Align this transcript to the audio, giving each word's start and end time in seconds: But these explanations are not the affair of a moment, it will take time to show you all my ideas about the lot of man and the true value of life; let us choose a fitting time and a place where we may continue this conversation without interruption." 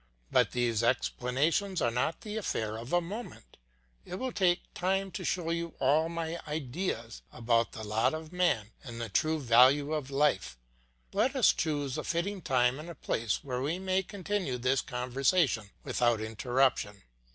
But 0.31 0.49
these 0.53 0.81
explanations 0.81 1.79
are 1.79 1.91
not 1.91 2.21
the 2.21 2.35
affair 2.35 2.75
of 2.75 2.91
a 2.91 3.01
moment, 3.01 3.57
it 4.03 4.15
will 4.15 4.31
take 4.31 4.63
time 4.73 5.11
to 5.11 5.23
show 5.23 5.51
you 5.51 5.75
all 5.79 6.09
my 6.09 6.39
ideas 6.47 7.21
about 7.31 7.73
the 7.73 7.83
lot 7.83 8.15
of 8.15 8.33
man 8.33 8.71
and 8.83 8.99
the 8.99 9.09
true 9.09 9.39
value 9.39 9.93
of 9.93 10.09
life; 10.09 10.57
let 11.13 11.35
us 11.35 11.53
choose 11.53 11.99
a 11.99 12.03
fitting 12.03 12.41
time 12.41 12.79
and 12.79 12.89
a 12.89 12.95
place 12.95 13.43
where 13.43 13.61
we 13.61 13.77
may 13.77 14.01
continue 14.01 14.57
this 14.57 14.81
conversation 14.81 15.69
without 15.83 16.19
interruption." 16.19 17.03